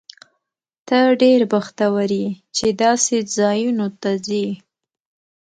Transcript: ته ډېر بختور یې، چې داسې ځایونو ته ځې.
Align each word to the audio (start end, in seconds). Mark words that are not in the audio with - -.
ته 0.87 0.99
ډېر 1.21 1.39
بختور 1.53 2.09
یې، 2.21 2.27
چې 2.55 2.67
داسې 2.83 3.15
ځایونو 3.37 3.87
ته 4.01 4.11
ځې. 4.25 4.47